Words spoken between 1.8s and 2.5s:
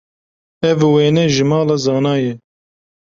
Zana ye.